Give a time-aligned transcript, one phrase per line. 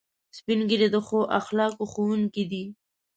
[0.37, 2.63] سپین ږیری د ښو اخلاقو ښوونکي دي